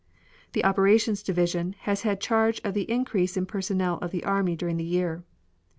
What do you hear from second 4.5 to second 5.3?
during the year.